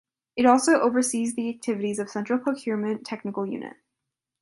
It 0.35 0.47
also 0.47 0.79
oversees 0.79 1.35
the 1.35 1.47
activities 1.49 1.99
of 1.99 2.09
Central 2.09 2.39
Procurement 2.39 3.05
Technical 3.05 3.45
Unit. 3.45 3.77